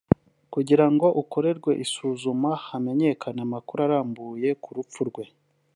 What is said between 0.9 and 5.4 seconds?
ngo ukorerwe isuzuma hamenyekane amakuru arambuye ku rupfu rwe